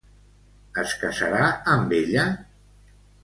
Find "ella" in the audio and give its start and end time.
1.99-2.25